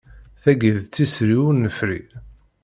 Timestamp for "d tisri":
0.81-1.37